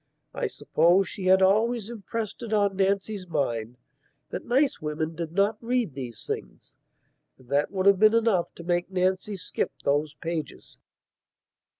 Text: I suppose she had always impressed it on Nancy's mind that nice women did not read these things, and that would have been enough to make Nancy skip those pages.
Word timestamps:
I 0.33 0.47
suppose 0.47 1.07
she 1.07 1.25
had 1.25 1.43
always 1.43 1.87
impressed 1.91 2.41
it 2.41 2.51
on 2.53 2.75
Nancy's 2.77 3.27
mind 3.27 3.77
that 4.31 4.43
nice 4.45 4.81
women 4.81 5.13
did 5.15 5.31
not 5.31 5.61
read 5.63 5.93
these 5.93 6.25
things, 6.25 6.73
and 7.37 7.49
that 7.49 7.69
would 7.69 7.85
have 7.85 7.99
been 7.99 8.15
enough 8.15 8.51
to 8.55 8.63
make 8.63 8.89
Nancy 8.89 9.35
skip 9.35 9.71
those 9.83 10.15
pages. 10.15 10.79